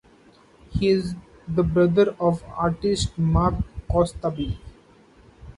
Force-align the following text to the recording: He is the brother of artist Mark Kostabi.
He 0.71 0.87
is 0.87 1.13
the 1.47 1.61
brother 1.61 2.15
of 2.19 2.43
artist 2.57 3.15
Mark 3.19 3.53
Kostabi. 3.87 4.57